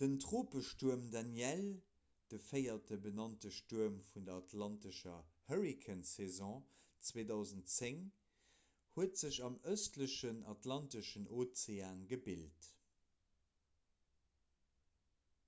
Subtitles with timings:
[0.00, 1.70] den tropestuerm danielle
[2.32, 5.16] de véierte benannte stuerm vun der atlantescher
[5.52, 6.60] hurrikansaison
[7.14, 8.04] 2010
[9.00, 12.70] huet sech am ëstlechen atlanteschen ozean gebilt